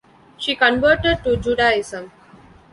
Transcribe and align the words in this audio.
She 0.39 0.55
converted 0.55 1.23
to 1.23 1.37
Judaism. 1.37 2.11